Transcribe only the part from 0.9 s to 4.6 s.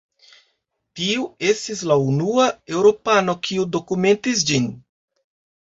Tiu estis la unua eŭropano kiu dokumentis